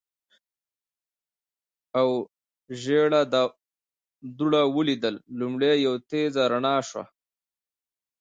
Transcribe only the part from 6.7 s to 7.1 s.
شول.